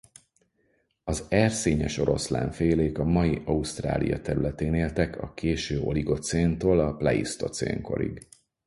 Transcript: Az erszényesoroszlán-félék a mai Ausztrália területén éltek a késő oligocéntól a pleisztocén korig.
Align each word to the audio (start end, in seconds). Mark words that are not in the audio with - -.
Az 1.03 1.23
erszényesoroszlán-félék 1.29 2.97
a 2.97 3.03
mai 3.03 3.41
Ausztrália 3.45 4.21
területén 4.21 4.73
éltek 4.73 5.21
a 5.21 5.33
késő 5.33 5.79
oligocéntól 5.81 6.79
a 6.79 6.95
pleisztocén 6.95 7.81
korig. 7.81 8.27